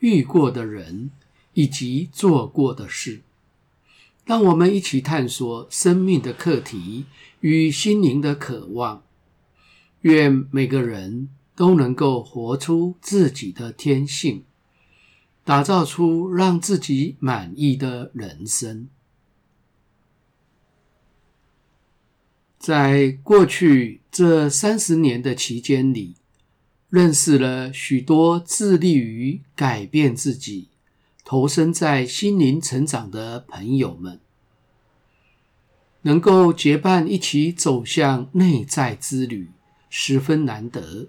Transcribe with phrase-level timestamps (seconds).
[0.00, 1.10] 遇过的人
[1.54, 3.22] 以及做过的事，
[4.24, 7.06] 让我们一起探索生命的课题
[7.40, 9.02] 与心灵的渴望。
[10.02, 14.44] 愿每个人都能够活出自己的天性，
[15.42, 18.88] 打造出让自己满意的人生。
[22.58, 26.14] 在过去这三十年的期间里，
[26.90, 30.68] 认识了许多致力于改变自己、
[31.24, 34.18] 投身在心灵成长的朋友们，
[36.02, 39.50] 能够结伴一起走向内在之旅，
[39.90, 41.08] 十分难得。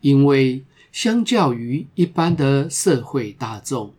[0.00, 3.94] 因为相较于一般的社会大众，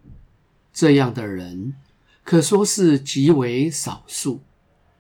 [0.74, 1.76] 这样的人
[2.26, 4.42] 可说是极为少数，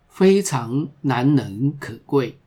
[0.07, 2.37] 非常难能可贵。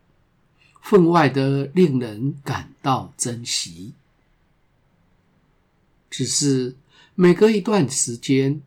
[0.83, 3.94] 分外的令人感到珍惜。
[6.11, 6.77] 只是
[7.14, 8.61] 每隔一段时间，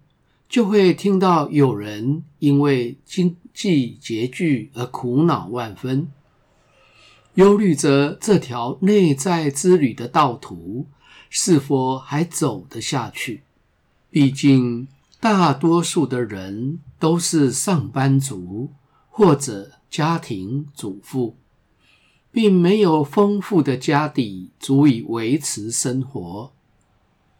[0.50, 6.08] 就会听到有人因为经济拮据而苦恼万分，
[7.36, 10.88] 忧虑着这条内在之旅的道途
[11.30, 13.44] 是否还走得下去。
[14.10, 14.88] 毕竟，
[15.20, 18.72] 大多数的人都是上班族
[19.10, 21.36] 或者家庭主妇。
[22.36, 26.52] 并没有丰富的家底足以维持生活，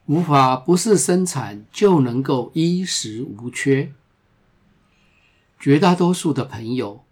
[0.06, 3.92] 无法不是生产就能够衣食无缺。
[5.60, 7.04] 绝大多数的朋友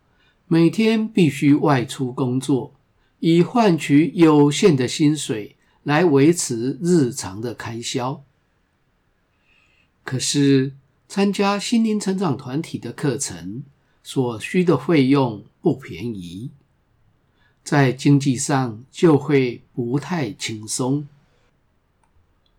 [0.48, 2.73] 每天必须外出工作，
[3.20, 8.23] 以换取有限的薪水来维持日常的开销。
[10.05, 10.72] 可是，
[11.10, 13.66] 参加心灵成长团体的课程
[14.02, 16.52] 所需的费用不便宜。
[17.63, 21.07] 在经济上就会不太轻松。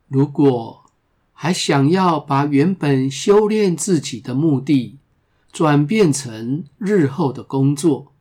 [0.08, 0.84] 如果
[1.32, 4.98] 还想要把原本修炼自己的目的
[5.52, 8.12] 转变成日后的工作，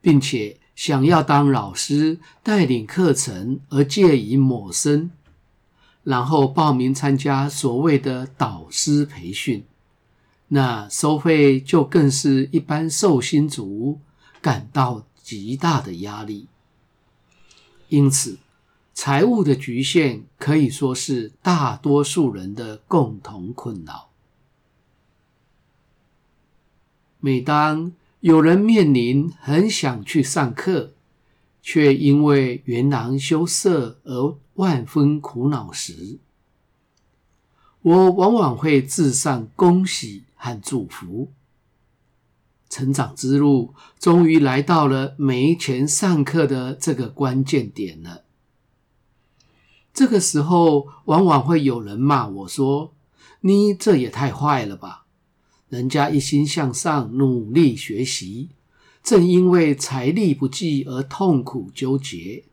[0.00, 5.10] 并且想要当老师带领课程而借以谋生，
[6.04, 9.64] 然后报名参加所谓的导师培训，
[10.48, 13.98] 那收费就更是一般受薪族
[14.40, 16.48] 感到极大的压力，
[17.88, 18.38] 因此，
[18.92, 24.08] 财务的局限可以说是大多数人的共同困扰。
[27.20, 30.94] 每当有人面临很想去上课，
[31.62, 36.18] 却因为元囊羞涩而万分苦恼时，
[37.82, 41.30] 我往往会致上恭喜和祝福。
[42.70, 48.22] 成长之路终于来到了没钱上课的这个关键点了。
[49.92, 52.94] 这个时候，往往会有人骂我说
[53.42, 55.04] ：“你这也太坏了吧！
[55.68, 58.50] 人家一心向上，努力学习，
[59.02, 62.44] 正因为财力不济而痛苦纠结。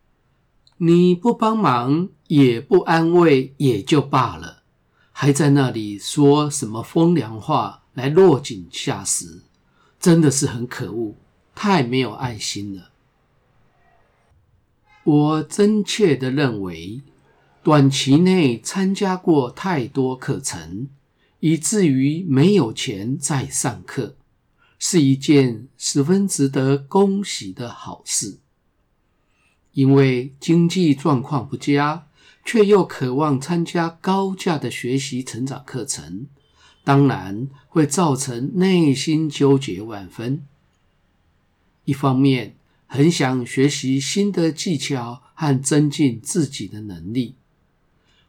[0.78, 4.64] 你不帮忙，也不安慰，也就罢了，
[5.12, 9.44] 还在那里说什么风凉话来落井下石。”
[10.08, 11.16] 真的是很可恶，
[11.54, 12.92] 太没有爱心了。
[15.04, 17.02] 我真切的认为，
[17.62, 20.88] 短期内参加过太多课程，
[21.42, 24.16] 以至于没有钱再上课，
[24.80, 28.38] 是一件十分值得恭喜的好事。
[29.74, 32.08] 因为经济状况不佳，
[32.46, 36.28] 却又渴望参加高价的学习成长课程。
[36.88, 40.46] 当然会造成内心纠结万分。
[41.84, 42.56] 一方面
[42.86, 47.36] 很想学习新的技巧和增进自己的能力，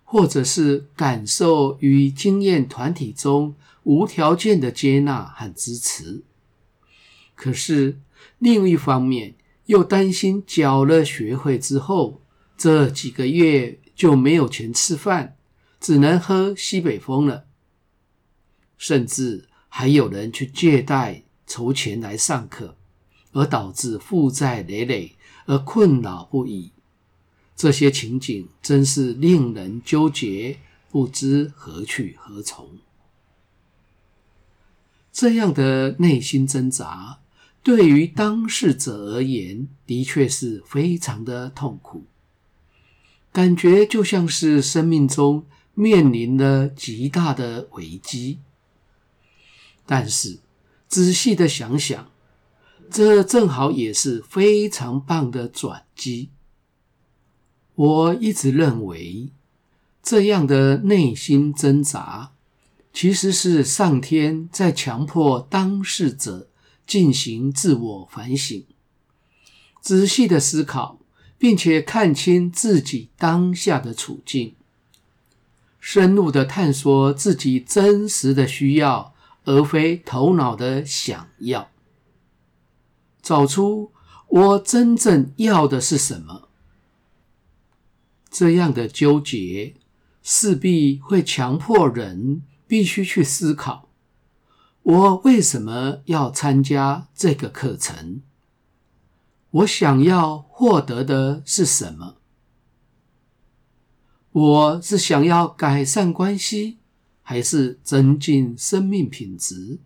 [0.03, 6.25] 或者是感受与经验团体中无条件的接纳和支持。
[7.37, 8.01] 可是
[8.41, 12.21] 另一方面又担心缴了学费之后，
[12.57, 15.37] 这几个月就没有钱吃饭，
[15.79, 17.45] 只能喝西北风了。
[18.79, 22.77] 甚至还有人去借贷筹钱来上课，
[23.33, 26.71] 而导致负债累累而困扰不已。
[27.55, 30.59] 这些情景真是令人纠结、
[30.91, 32.79] 不知何去何从。
[35.13, 37.19] 这样的内心挣扎，
[37.65, 42.05] 对于当事者而言，的确是非常的痛苦，
[43.33, 45.45] 感觉就像是生命中
[45.75, 48.39] 面临了极大的危机。
[49.91, 50.41] 但是，
[50.87, 52.11] 仔细的想想，
[52.91, 56.29] 这正好也是非常棒的转机。
[57.75, 59.31] 我一直认为，
[60.03, 62.33] 这样的内心挣扎，
[62.93, 66.51] 其实是上天在强迫当事者
[66.87, 68.67] 进行自我反省，
[69.81, 70.99] 仔细的思考，
[71.39, 74.55] 并且看清自己当下的处境，
[75.81, 79.15] 深入的探索自己真实的需要，
[79.49, 81.71] 而非头脑的想要，
[83.23, 83.93] 找出
[84.27, 86.51] 我真正要的是什么。
[88.29, 89.77] 这样的纠结
[90.23, 93.89] 势必会强迫人必须去思考：
[94.83, 98.21] 我为什么要参加这个课程？
[99.51, 102.17] 我想要获得的是什么？
[104.31, 106.81] 我是想要改善关系，
[107.29, 109.81] 还是增进生命品质？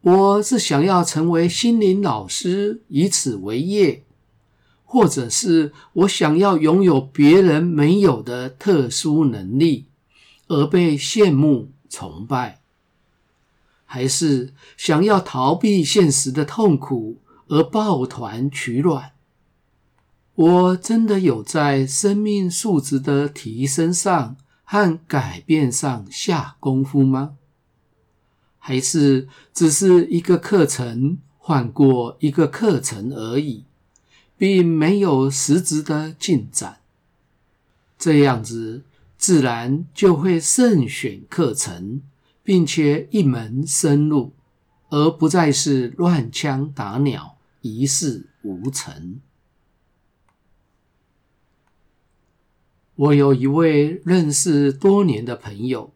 [0.00, 4.02] 我是想要成为心灵老师，以此为业？
[4.82, 9.84] 或者是我想要拥有别人没有的特殊能力，
[10.48, 12.60] 而被羡慕崇拜，
[13.84, 19.12] 还是想要逃避现实的痛苦而抱团取暖？
[20.34, 27.36] 我真的有在生命素质的提升上和改变上下功夫吗？
[28.58, 33.64] 还是只是一个课程换过一个课程而已？
[34.36, 36.78] 并没有实质的进展，
[37.96, 38.82] 这样子
[39.16, 42.02] 自然就会慎选课程，
[42.42, 44.32] 并且一门深入，
[44.88, 49.20] 而不再是乱枪打鸟、一事无成。
[52.96, 55.92] 我有一位认识多年的朋友，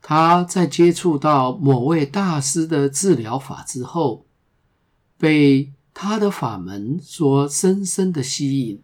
[0.00, 4.24] 他在接触到某位大师的治疗法之后，
[5.18, 8.80] 被他的法门所深深的吸引，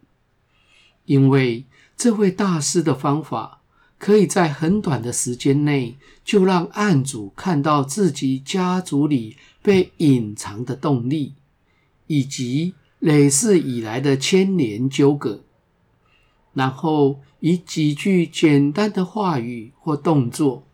[1.05, 1.65] 因为
[1.95, 3.61] 这位大师的方法
[3.97, 11.35] 可以在很短的时间内就让案主看到自己家族里被隐藏的动力，
[12.07, 15.43] 以及累世以来的牵连纠葛，
[16.59, 20.67] 然后以几句简单的话语或动作，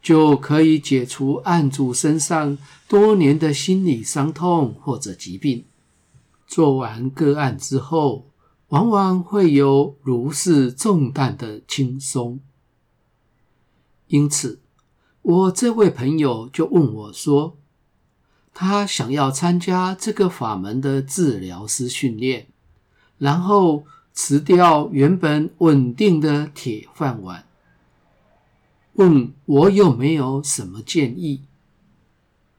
[0.00, 5.64] 就可以解除案主身上多年的心理伤痛或者疾病。
[6.46, 8.30] 做完个案之后，
[8.68, 12.38] 往往会有如释重担的轻松。
[14.06, 14.60] 因此，
[15.22, 17.56] 我这位朋友就问我说
[18.54, 22.46] ：“他想要参加这个法门的治疗师训练，
[23.18, 23.84] 然后
[24.14, 27.44] 辞掉原本稳定的铁饭碗，
[28.94, 31.42] 问我有没有什么建议？”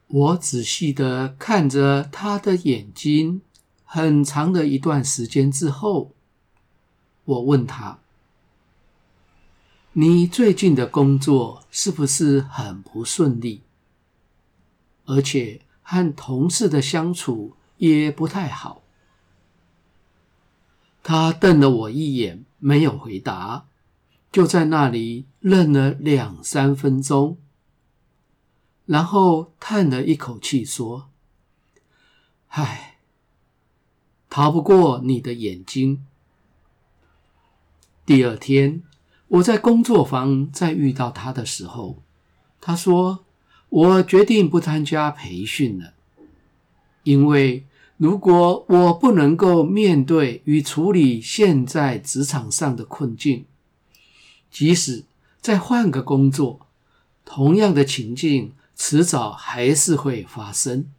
[0.07, 3.42] 我仔细的看着他的眼睛。
[3.88, 6.12] 很长的一段时间之后，
[7.24, 8.00] 我问他
[9.94, 13.62] ：“你最近的工作是不是很不顺利？
[15.06, 18.81] 而且和同事的相处也不太好？”
[21.07, 23.68] 他瞪了我一眼，没有回答，
[24.31, 27.38] 就在那里愣了两三分钟，
[28.88, 31.12] 然后叹了一口气说
[32.50, 32.97] ：“唉。”
[34.31, 36.04] 逃不过你的眼睛。
[38.04, 38.81] 第二天，
[39.28, 42.02] 我在工作坊再遇到他的时候，
[42.59, 43.24] 他说
[43.69, 45.94] ：“我决定不参加培训了，
[47.04, 53.45] 因为如果我不能够面对与处理现在职场上的困境，
[54.52, 55.06] 即使
[55.40, 56.68] 再换个工作，
[57.23, 60.90] 同样的情境迟早还是会发生。”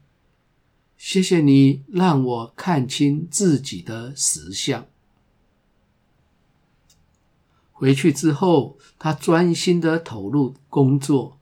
[0.96, 4.86] 谢谢你让我看清自己的实相。
[7.70, 11.38] 回去之后，他专心的投入工作，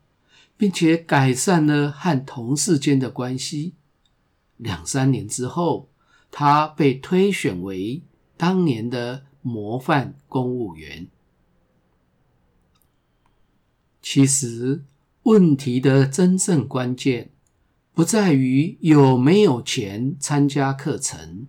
[0.57, 3.71] 并且改善了和同事间的关系。
[4.57, 5.89] 两三年之后，
[6.31, 8.01] 他被推选为
[8.37, 11.07] 当年的模范公务员。
[14.01, 14.83] 其实，
[15.23, 17.31] 问题的真正关键。
[17.93, 21.47] 不在于有没有钱参加课程，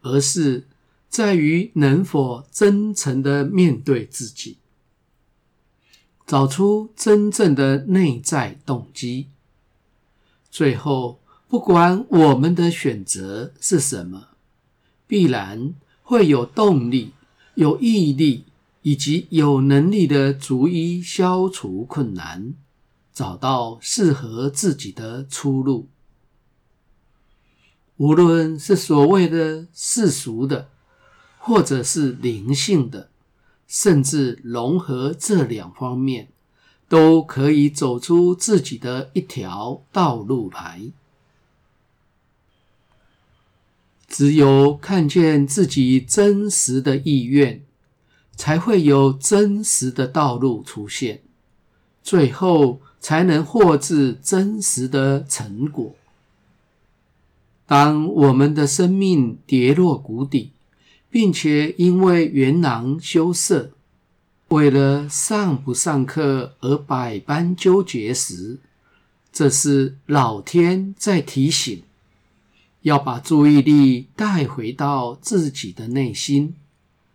[0.00, 0.68] 而是
[1.08, 4.58] 在于能否真诚的面对自己，
[6.24, 9.26] 找出真正的内在动机。
[10.52, 14.28] 最后，不管我们的选择是什么，
[15.06, 17.12] 必然会有动力、
[17.54, 18.44] 有毅力
[18.82, 22.52] 以及有能力的逐一消除困难，
[23.14, 25.88] 找到适合自己的出路。
[27.96, 30.68] 无论是所谓的世俗的，
[31.38, 33.08] 或者是灵性的，
[33.66, 36.28] 甚至融合这两方面，
[36.88, 40.92] 都可以走出自己的一条道路来。
[44.18, 47.62] 只有看见自己真实的意愿，
[48.34, 51.20] 才会有真实的道路出现，
[52.02, 55.94] 最后才能获致真实的成果。
[57.64, 60.50] 当我们的生命跌落谷底，
[61.08, 63.70] 并且因为元囊羞涩，
[64.48, 68.58] 为了上不上课而百般纠结时，
[69.32, 71.84] 这是老天在提醒，
[72.82, 76.54] 要把注意力带回到自己的内心，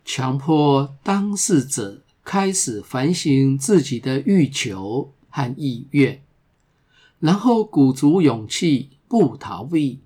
[0.04, 6.22] 强迫当事者开始反省自己的欲求和意愿，
[7.20, 10.00] 然后鼓足勇气，不逃避，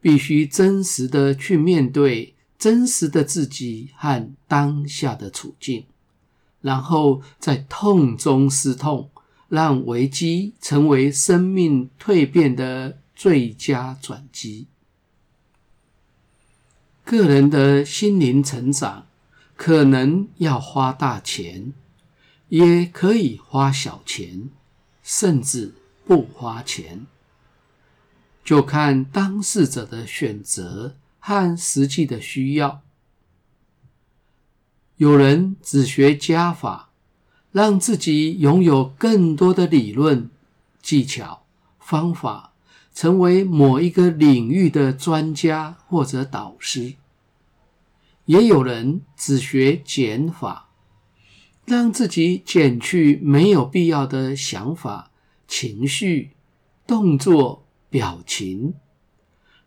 [0.00, 2.34] 必须真实的去面对。
[2.58, 5.84] 真实的自己和当下的处境，
[6.62, 9.10] 然后在痛中思痛，
[9.50, 14.66] 让危机成为生命蜕变的最佳转机。
[17.06, 19.06] 个人的心灵成长，
[19.56, 21.72] 可能要花大钱，
[22.50, 24.50] 也可以花小钱，
[25.02, 25.72] 甚至
[26.04, 27.06] 不花钱，
[28.44, 30.96] 就看当事者的选择。
[31.28, 32.82] 和实际的需要，
[34.96, 36.90] 有人只学加法，
[37.50, 40.30] 让自己拥有更多的理论、
[40.80, 41.42] 技巧、
[41.80, 42.52] 方法，
[42.96, 46.96] 成为某一个领域的专家或者导师；
[48.24, 50.70] 也有人只学减法，
[51.66, 55.10] 让自己减去没有必要的想法、
[55.46, 56.30] 情绪、
[56.86, 58.72] 动作、表情。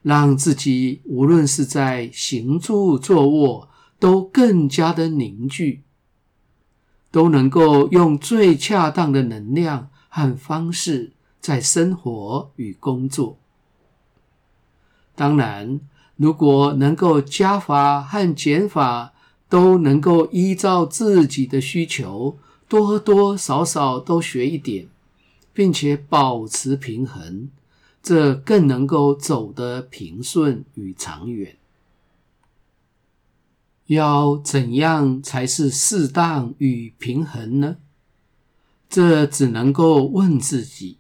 [0.02, 3.70] 让自己无论是在行住坐卧，
[4.00, 5.84] 都更加的凝聚，
[7.12, 13.38] 都能够用最恰当的能量和方式在生活与工作。
[15.16, 15.80] 当然，
[16.16, 19.14] 如果能够加法和减法
[19.50, 24.88] 都能够依照自己的需求，多多少少都学一点，
[25.54, 27.50] 并且保持平衡。
[28.02, 31.58] 这更能够走得平顺与长远。
[33.88, 37.76] 要怎样才是适当与平衡呢？
[38.88, 40.99] 这只能够问自己，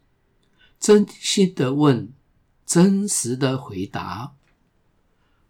[0.79, 2.11] 真心的问，
[2.65, 4.33] 真实的回答。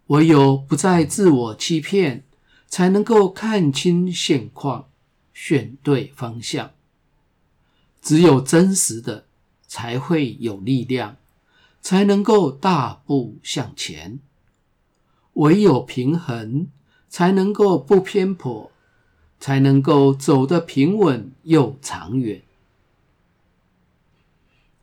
[0.07, 2.23] 唯有不再自我欺骗，
[2.67, 4.89] 才能够看清现况，
[5.33, 6.71] 选对方向。
[8.01, 9.25] 只有真实的，
[9.67, 11.17] 才会有力量。
[11.81, 14.19] 才能够大步向前，
[15.35, 16.67] 唯有平衡，
[17.07, 18.69] 才能够不偏颇，
[19.39, 22.43] 才能够走得平稳又长远。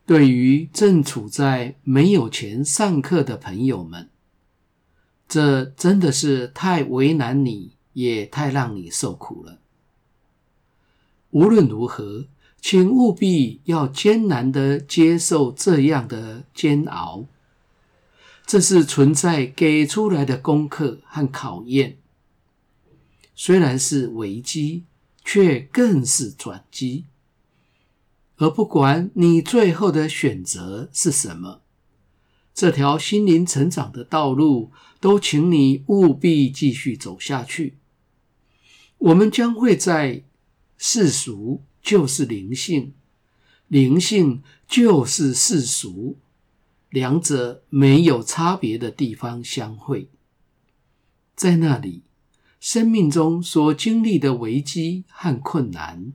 [0.06, 4.08] 对于正处在没有钱上课的朋友们，
[5.28, 9.58] 这真的是太为难你，也太让你受苦了。
[11.30, 12.28] 无论如何。
[12.58, 17.26] 请务必要艰难的接受这样的煎熬，
[18.44, 21.98] 这是存在给出来的功课和考验。
[23.36, 24.82] 虽然是危机，
[25.24, 27.04] 却更是转机。
[28.36, 31.62] 而不管你最后的选择是什么，
[32.54, 37.78] 这条心灵成长的道路，都请你务必继续走下去。
[38.98, 40.24] 我们将会在
[40.76, 41.62] 世俗。
[41.86, 42.94] 就是灵性，
[43.68, 46.18] 灵性就是世俗，
[46.90, 50.10] 两者没有差别的地方相会。
[51.36, 52.02] 在那里，
[52.58, 56.12] 生命中所经历的危机和困难，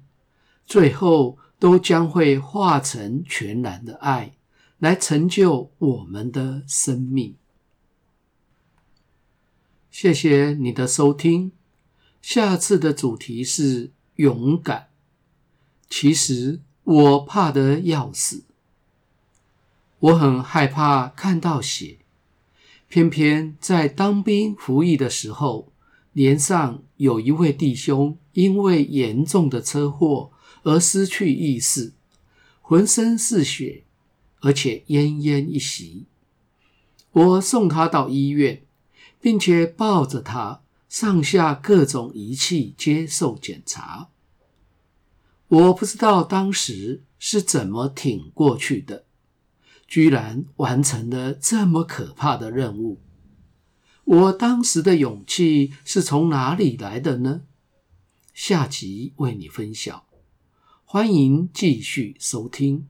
[0.65, 4.33] 最后都将会化成全然的爱，
[4.79, 7.35] 来成就我们的生命。
[9.91, 11.51] 谢谢你的收听，
[12.19, 14.87] 下次的主题是勇敢。
[15.87, 18.43] 其实我怕得要死，
[19.99, 21.99] 我很害怕看到血。
[22.87, 25.71] 偏偏在当兵服役的时候，
[26.11, 30.30] 连上有一位弟兄因为严重的车祸
[30.63, 31.93] 而失去意识，
[32.61, 33.83] 浑身是血，
[34.39, 36.05] 而且奄奄一息。
[37.11, 38.63] 我送他到医院，
[39.19, 44.09] 并且抱着他上下各种仪器接受检查。
[45.47, 49.03] 我不知道当时是怎么挺过去的，
[49.85, 53.01] 居然完成了这么可怕的任务。
[54.05, 57.41] 我当时的勇气是从哪里来的呢？
[58.33, 60.03] 下集为你分享，
[60.93, 62.85] 欢迎继续收听。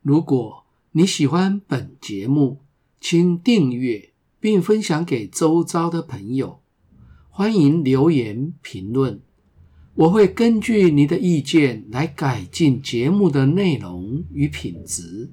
[0.00, 2.62] 如果你喜欢本节目，
[2.98, 6.62] 请订阅并分享给周遭的朋友。
[7.28, 9.20] 欢迎留言评论，
[9.94, 15.30] 我会根据你的意见来改进节目的内容与品质。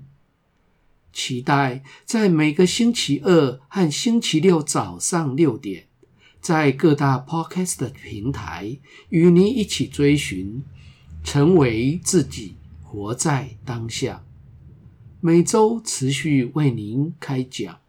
[1.13, 5.87] 期待在每个星期二和星期六早上六点，
[6.41, 10.61] 在各大 Podcast 平台与你一起追寻，
[11.23, 14.23] 成为自己，活在当下。
[15.21, 17.82] 每周持续为您开讲。